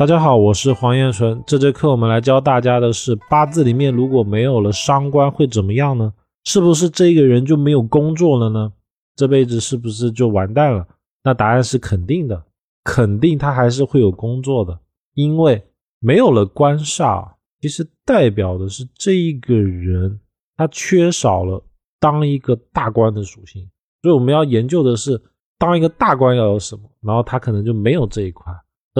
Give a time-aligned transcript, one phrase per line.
[0.00, 1.44] 大家好，我是黄彦纯。
[1.46, 6.14] 这节课我们来教大家的是八字里面如果没有了伤官会怎么样呢？
[6.44, 8.72] 是不是这个人就没有工作了呢？
[9.14, 10.88] 这辈子是不是就完蛋了？
[11.22, 12.42] 那答案是肯定的，
[12.82, 14.80] 肯定他还是会有工作的，
[15.12, 15.62] 因为
[15.98, 20.18] 没有了官煞，其实代表的是这一个人
[20.56, 21.62] 他缺少了
[21.98, 23.68] 当一个大官的属性。
[24.00, 25.20] 所以我们要研究的是
[25.58, 28.50] 当一个大官要有什么，然后他可能就没有这一块。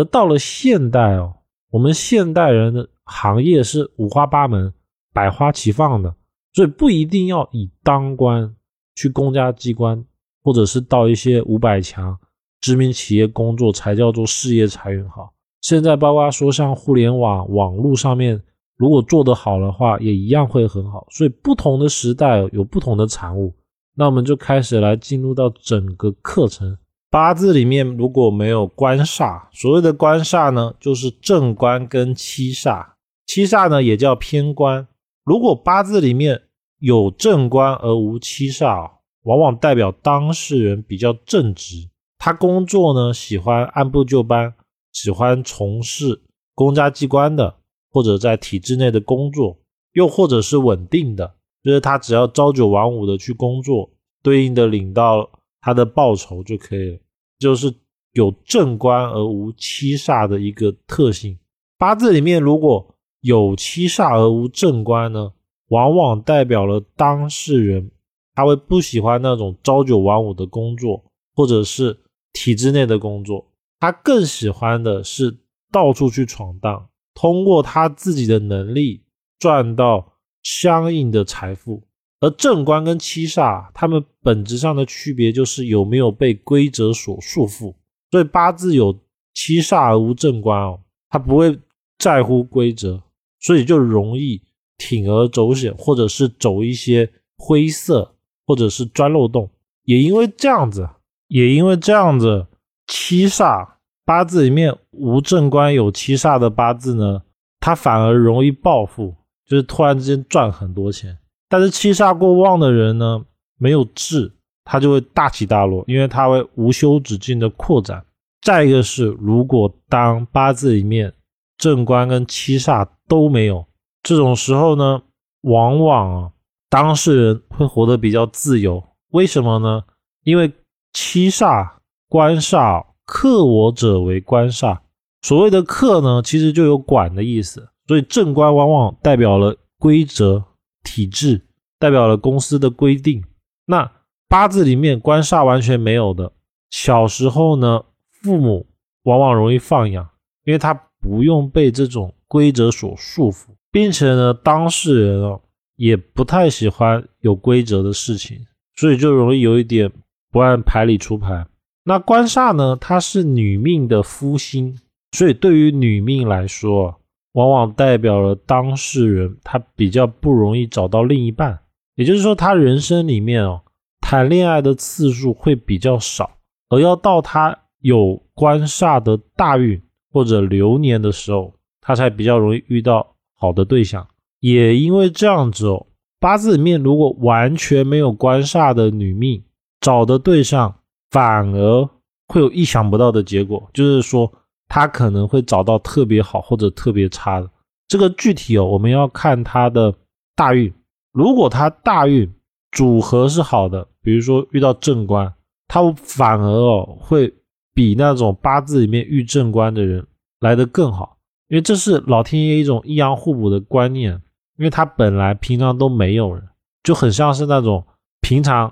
[0.01, 1.35] 而到了现代哦，
[1.71, 4.73] 我们现代人的行业是五花八门、
[5.13, 6.14] 百花齐放的，
[6.54, 8.57] 所以不一定要以当官
[8.95, 10.03] 去公家机关，
[10.43, 12.18] 或者是到一些五百强
[12.63, 15.35] 知名企业工作才叫做事业财运好。
[15.61, 18.43] 现在包括说像互联网网络上面，
[18.79, 21.07] 如果做得好的话，也一样会很好。
[21.11, 23.54] 所以不同的时代有不同的产物。
[23.95, 26.79] 那我们就开始来进入到整个课程。
[27.11, 32.87] 八字里面如果没有官煞，所谓的官煞呢，就是正官跟七煞。
[33.27, 34.87] 七煞呢也叫偏官。
[35.25, 36.41] 如果八字里面
[36.79, 38.89] 有正官而无七煞，
[39.25, 44.55] 往往代表当事人比较正直，他工作呢喜欢按部就班，
[44.93, 46.23] 喜欢从事
[46.55, 47.56] 公家机关的
[47.91, 49.59] 或者在体制内的工作，
[49.95, 51.34] 又或者是稳定的，
[51.65, 53.91] 就是他只要朝九晚五的去工作，
[54.23, 55.29] 对应的领到。
[55.62, 56.99] 他的报酬就可以了，
[57.41, 57.75] 就是
[58.13, 61.37] 有正官而无七煞的一个特性。
[61.77, 65.33] 八字里面如果有七煞而无正官呢，
[65.69, 67.91] 往往代表了当事人
[68.35, 71.03] 他会不喜欢那种朝九晚五的工作，
[71.35, 71.99] 或者是
[72.33, 75.39] 体制内的工作，他更喜欢的是
[75.73, 79.03] 到处去闯荡，通过他自己的能力
[79.39, 81.83] 赚到相应的财富。
[82.21, 87.75] 而正官跟七煞，他们本质上的区别就是有没有被规则所束缚。
[88.11, 88.99] 所以八字有
[89.33, 91.59] 七煞而无正官哦，他不会
[91.99, 93.01] 在乎规则，
[93.41, 94.43] 所以就容易
[94.79, 99.49] 铤而走险，或者是走一些灰色，或者是钻漏洞。
[99.84, 100.89] 也因为这样子，
[101.28, 102.47] 也因为这样子，
[102.87, 103.67] 七煞
[104.05, 107.23] 八字里面无正官有七煞的八字呢，
[107.61, 109.15] 他反而容易暴富，
[109.47, 111.17] 就是突然之间赚很多钱。
[111.50, 113.25] 但是七煞过旺的人呢，
[113.59, 114.33] 没有志，
[114.65, 118.05] 他就会大起大落，因为他会无休止境的扩展。
[118.41, 121.12] 再一个是，如果当八字里面
[121.59, 123.66] 正官跟七煞都没有，
[124.00, 125.03] 这种时候呢，
[125.41, 126.31] 往往啊，
[126.69, 128.82] 当事人会活得比较自由。
[129.11, 129.82] 为什么呢？
[130.22, 130.53] 因为
[130.93, 131.69] 七煞
[132.09, 134.78] 官煞克我者为官煞，
[135.21, 140.44] 所谓的克呢，其实就有管的意思，所以正官往往代表了规则。
[140.83, 141.47] 体制
[141.79, 143.25] 代表了公司的规定。
[143.67, 143.91] 那
[144.29, 146.33] 八字里面官煞完全没有的，
[146.71, 148.67] 小时候呢，父母
[149.05, 150.09] 往往容易放养，
[150.45, 155.41] 因为他不用被这种规则所束缚，并且呢，当事人哦
[155.77, 158.39] 也不太喜欢有规则的事情，
[158.77, 159.91] 所以就容易有一点
[160.31, 161.47] 不按牌理出牌。
[161.85, 164.79] 那官煞呢，它是女命的夫星，
[165.12, 167.00] 所以对于女命来说。
[167.33, 171.61] 往往代表了当事人他比较不容易找到另一半，
[171.95, 173.63] 也就是说，他人生里面哦，
[174.01, 179.81] 谈恋爱的次数会比较少，而要到他有官煞的大运
[180.13, 184.07] 或者流年的时候，他才比较容易遇到好的对象。
[184.41, 185.87] 也因为这样子哦，
[186.19, 189.45] 八字里面如果完全没有官煞的女命，
[189.81, 190.75] 找的对象
[191.11, 191.89] 反而
[192.27, 194.33] 会有意想不到的结果，就是说。
[194.70, 197.50] 他可能会找到特别好或者特别差的，
[197.88, 199.94] 这个具体哦，我们要看他的
[200.34, 200.72] 大运。
[201.12, 202.32] 如果他大运
[202.72, 205.31] 组合是好的，比如说遇到正官，
[205.69, 207.31] 他反而哦会
[207.75, 210.06] 比那种八字里面遇正官的人
[210.41, 214.22] 来得更好，因为这是老天爷一种阴阳互补的观念。
[214.58, 216.47] 因为他本来平常都没有人，
[216.82, 217.82] 就很像是那种
[218.20, 218.70] 平常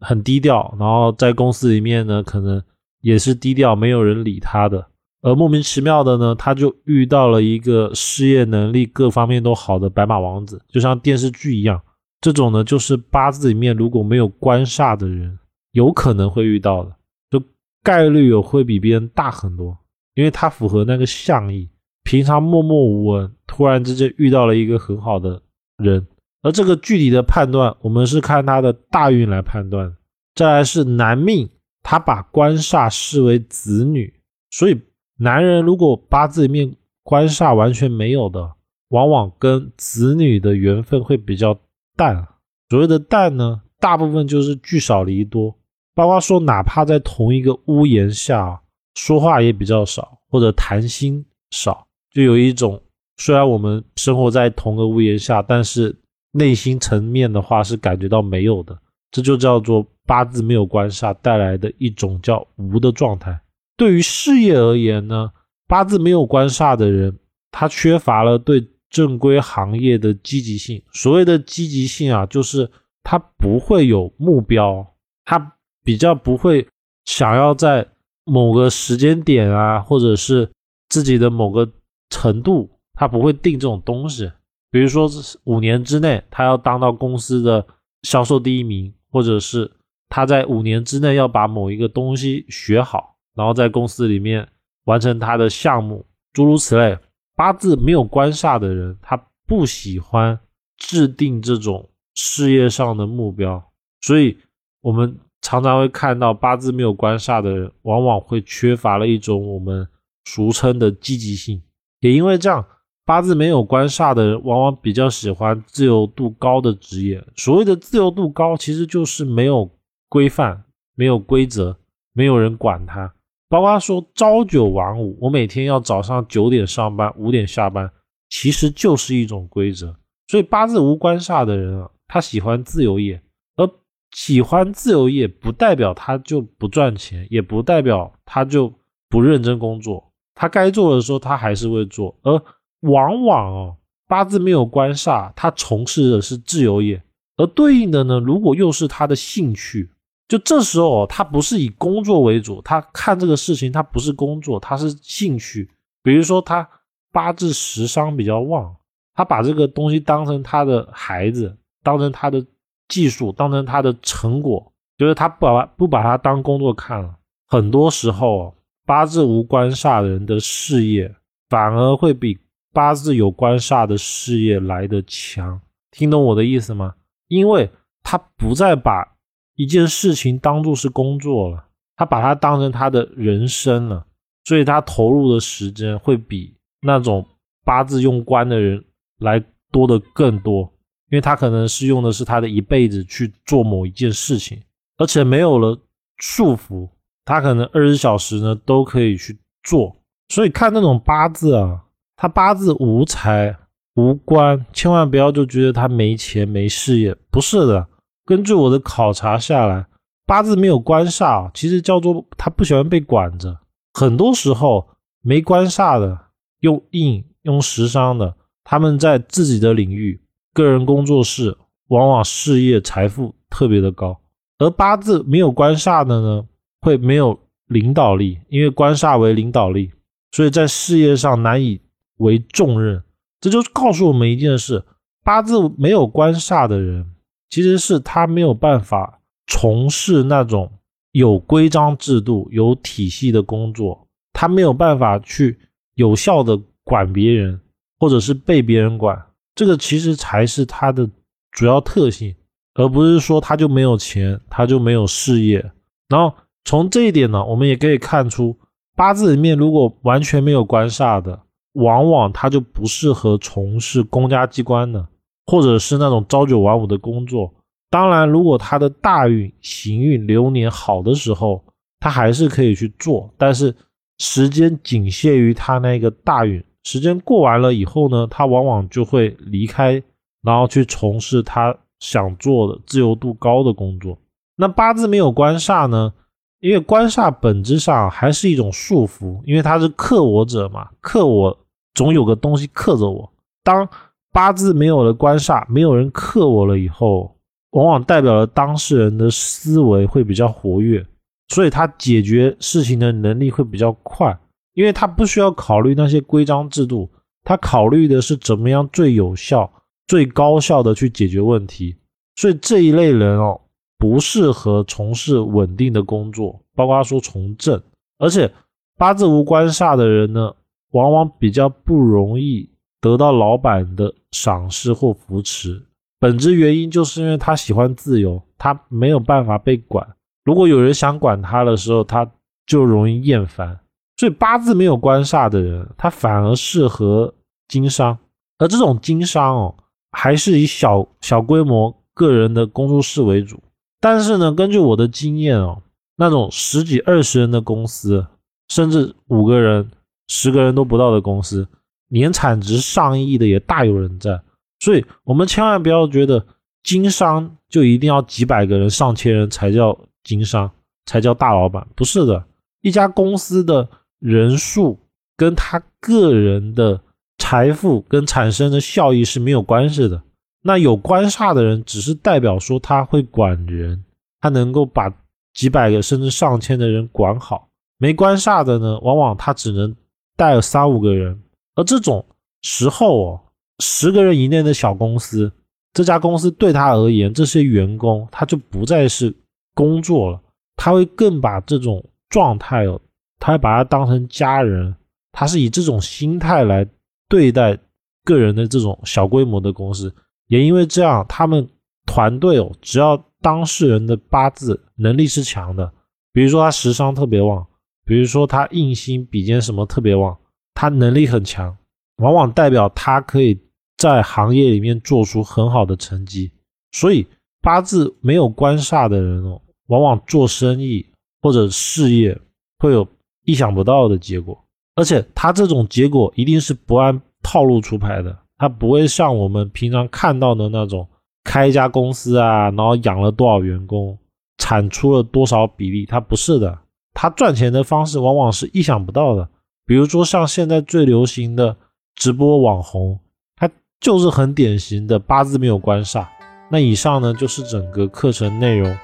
[0.00, 2.62] 很低调，然后在公司里面呢，可能
[3.00, 4.86] 也是低调，没有人理他的。
[5.22, 11.80] 而莫名其妙的呢，他就遇到了一个事业能力各方面都好的白马王子，就像电视剧一样。
[12.22, 15.38] 这种呢，就是八字里面如果没有官煞的人，
[15.72, 16.96] 有可能会遇到的，
[17.30, 17.42] 就
[17.82, 19.76] 概率有会比别人大很多，
[20.14, 21.68] 因为他符合那个象意。
[22.02, 25.42] 平常默默无闻，突然之间遇到了一个很好的
[25.76, 26.06] 人，
[26.42, 29.94] 而这个具体的判断，我们是看他的大运来判断。
[30.34, 31.48] 再来是男命，
[31.82, 34.14] 他把官煞视为子女，
[34.50, 34.80] 所以。
[35.22, 38.52] 男人如果八字里面官煞完全没有的，
[38.88, 41.58] 往往跟子女的缘分会比较
[41.94, 42.26] 淡。
[42.70, 45.54] 所谓的淡呢，大部分就是聚少离多。
[45.94, 48.62] 包括说，哪怕在同一个屋檐下
[48.94, 52.80] 说话也比较少，或者谈心少，就有一种
[53.18, 55.94] 虽然我们生活在同个屋檐下，但是
[56.32, 58.78] 内心层面的话是感觉到没有的，
[59.10, 63.38] 这就叫做八字没有官煞带来的一种叫无的状态。
[63.80, 65.30] 对于事业而言呢，
[65.66, 67.18] 八字没有官煞的人，
[67.50, 70.82] 他缺乏了对正规行业的积极性。
[70.92, 72.70] 所谓的积极性啊，就是
[73.02, 74.86] 他不会有目标，
[75.24, 76.68] 他比较不会
[77.06, 77.88] 想要在
[78.26, 80.46] 某个时间点啊，或者是
[80.90, 81.66] 自己的某个
[82.10, 84.30] 程度，他不会定这种东西。
[84.70, 85.08] 比如说
[85.44, 87.66] 五年之内，他要当到公司的
[88.02, 89.72] 销售第一名，或者是
[90.10, 93.16] 他在五年之内要把某一个东西学好。
[93.40, 94.46] 然后在公司里面
[94.84, 96.04] 完成他的项目，
[96.34, 96.98] 诸如此类。
[97.34, 99.16] 八字没有官煞的人，他
[99.46, 100.38] 不喜欢
[100.76, 103.64] 制定这种事业上的目标，
[104.02, 104.36] 所以
[104.82, 109.88] 我们常常会看到八字没有官煞的人，往往会缺乏了一种我们
[110.26, 111.62] 俗称的积极性。
[112.00, 112.62] 也因为这样，
[113.06, 117.24] 八字没有官煞的人，往往比较喜欢自由度高的职业。
[117.36, 119.70] 所谓的自由度高，其实就是没有
[120.10, 120.62] 规范、
[120.94, 121.78] 没有规则、
[122.12, 123.14] 没有人管他。
[123.50, 127.90] 包括说朝九晚五，我每天要早上九点上班，五点下班，
[128.28, 129.96] 其实就是一种规则。
[130.28, 133.20] 所以八字无官煞的人啊，他喜欢自由业，
[133.56, 133.68] 而
[134.12, 138.72] 喜欢自由业不代表他就不赚钱，也不代表他就
[139.08, 140.12] 不认真工作。
[140.36, 142.16] 他该做的时候他还是会做。
[142.22, 142.40] 而
[142.82, 143.76] 往往哦，
[144.06, 147.02] 八字没有官煞，他从事的是自由业，
[147.36, 149.90] 而对应的呢，如果又是他的兴趣。
[150.30, 155.68] 就这时候，他不是以工作为主，他看这个事情，他不是工作，他是兴趣。
[156.04, 156.66] 比如说，他
[157.10, 158.76] 八字食伤比较旺，
[159.12, 162.46] 他把这个东西当成他的孩子，当成他的
[162.86, 167.16] 技术，当成他的成果，就是他不把不把它当工作看了。
[167.48, 168.54] 很多时候，
[168.86, 171.12] 八字无官煞人的事业，
[171.48, 172.38] 反而会比
[172.72, 175.60] 八字有官煞的事业来得强。
[175.90, 176.94] 听懂我的意思吗？
[177.26, 177.68] 因为
[178.04, 179.16] 他不再把。
[179.60, 181.62] 一件事情当做是工作了，
[181.94, 184.06] 他把它当成他的人生了，
[184.44, 187.26] 所以他投入的时间会比那种
[187.62, 188.82] 八字用官的人
[189.18, 190.62] 来多的更多，
[191.10, 194.58] 因为他可能是用的是他的一辈子去做某一件事情，
[194.96, 195.78] 而且没有了
[196.16, 196.88] 束缚，
[197.26, 199.94] 他可能二十小时呢都可以去做。
[200.30, 201.84] 所以看那种八字啊，
[202.16, 203.54] 他八字无财
[203.96, 207.86] 无官，千万不要就觉得他没钱没事业，不是的。
[208.30, 209.86] 根据我的考察下来，
[210.24, 213.58] 八字没有官煞，其实叫做他不喜欢被管着。
[213.92, 214.86] 很多时候
[215.20, 216.16] 没官煞的，
[216.60, 220.22] 用印用食伤的，他们在自己的领域、
[220.54, 224.20] 个人工作室，往往事业财富特别的高。
[224.58, 226.44] 而八字没有官煞的呢，
[226.82, 227.36] 会没有
[227.66, 229.90] 领导力，因为官煞为领导力，
[230.30, 231.80] 所以在事业上难以
[232.18, 233.02] 为重任。
[233.40, 234.84] 这就告诉我们一件事：
[235.24, 237.04] 八字没有官煞的人。
[237.50, 240.70] 其实是他没有办法从事那种
[241.12, 245.58] 有规章制度、有体系的工作，他没有办法去
[245.96, 247.60] 有效的管别人，
[247.98, 249.20] 或者是被别人管。
[249.56, 251.10] 这个其实才是他的
[251.50, 252.34] 主要特性，
[252.74, 255.72] 而不是说他就没有钱，他就没有事业。
[256.08, 256.32] 然后
[256.64, 258.56] 从这一点呢，我们也可以看出，
[258.94, 261.42] 八字里面如果完全没有官煞的，
[261.72, 265.08] 往往他就不适合从事公家机关的。
[265.50, 267.52] 或者是那种朝九晚五的工作，
[267.90, 271.64] 当然，如果他的大运、行运、流年好的时候，
[271.98, 273.74] 他还是可以去做，但是
[274.18, 280.00] 时间仅限于他那个大运，时间过完了以后呢，他往往就会离开，
[280.42, 284.16] 然后去从事他想做的自由度高的工作。
[284.56, 286.12] 那八字没有官煞呢？
[286.60, 291.58] 因为官煞本质上还是一种束缚，因为他是克我者嘛，克我
[291.92, 293.32] 总有个东西克着我。
[293.64, 293.88] 当
[294.32, 297.36] 八字没有了官煞，没有人克我了以后，
[297.70, 301.04] 往往代表了当事人的思维会比较活跃，
[301.48, 304.38] 所以他解决事情的能力会比较快，
[304.74, 307.10] 因为他不需要考虑那些规章制度，
[307.42, 309.70] 他考虑的是怎么样最有效、
[310.06, 311.96] 最高效的去解决问题。
[312.36, 313.60] 所以这一类人哦，
[313.98, 317.82] 不适合从事稳定的工作，包括说从政，
[318.18, 318.50] 而且
[318.96, 320.54] 八字无官煞的人呢，
[320.92, 322.70] 往往比较不容易。
[323.00, 325.82] 得到老板的赏识或扶持，
[326.18, 330.06] 本质原因就是因为他喜欢自由，他没有办法被管。
[330.44, 332.30] 如果有人想管他的时候，他
[332.66, 333.80] 就容易厌烦。
[334.16, 337.32] 所以八字没有官煞的人，他反而适合
[337.68, 338.18] 经商。
[338.58, 339.74] 而这种经商哦，
[340.12, 343.62] 还是以小小规模个人的工作室为主。
[344.00, 345.82] 但是呢，根据我的经验哦，
[346.16, 348.26] 那种十几二十人的公司，
[348.68, 349.90] 甚至五个人。
[350.32, 351.66] 十个人都不到的公司，
[352.10, 354.38] 年产值上亿的也大有人在。
[354.78, 356.44] 所以，我们千万不要觉得
[356.82, 360.70] 经商就一定要几百个人、上千人才叫经商，
[361.06, 361.86] 才叫大老板。
[361.94, 362.44] 不是的，
[362.82, 363.88] 一家公司的
[364.18, 364.98] 人数
[365.36, 367.00] 跟他个人的
[367.38, 370.22] 财富跟产生的效益是没有关系的。
[370.62, 374.04] 那有官煞的人，只是代表说他会管人，
[374.40, 375.10] 他能够把
[375.52, 377.68] 几百个甚至上千的人管好。
[377.98, 379.94] 没官煞的呢，往往他只能
[380.36, 381.38] 带三五个人，
[381.74, 382.24] 而这种
[382.62, 383.40] 时候哦。
[383.82, 385.50] 十个人以内的小公司，
[385.94, 389.34] 这家公司对他而言，这些员工他就不再是
[389.74, 390.38] 工作了，
[390.76, 393.00] 他会更把这种状态哦，
[393.38, 394.94] 他会把他当成家人，
[395.32, 396.86] 他是以这种心态来
[397.26, 397.78] 对待
[398.22, 400.14] 个人的这种小规模的公司，
[400.48, 401.66] 也因为这样，他们
[402.04, 405.90] 团队哦，只要当事人的八字能力是强的，
[406.34, 407.66] 比如说他食伤特别旺，
[408.04, 410.36] 比如说他印星比肩什么特别旺，
[410.80, 411.76] 他能力很强，
[412.22, 413.60] 往往代表他可以。
[413.98, 416.50] 在行业里面做出很好的成绩，
[416.92, 417.26] 所以
[417.60, 421.04] 八字没有官煞的人哦，往往做生意
[421.42, 422.34] 或者事业
[422.78, 423.06] 会有
[423.44, 424.58] 意想不到的结果，
[424.94, 431.06] 而且他这种结果一定是不按套路出牌的，他不会像我们平常看到的那种
[431.44, 434.16] 开一家公司啊，然后养了多少员工，
[434.56, 436.78] 产出了多少比例，他不是的，
[437.12, 439.46] 他赚钱的方式往往是意想不到的，
[439.90, 441.76] 比如说像现在最流行的
[442.14, 443.18] 直播网红。
[443.56, 443.68] 他
[444.00, 446.28] 就是很典型的八字没有官煞。
[446.70, 448.96] 那以上呢，就是整个课程内容。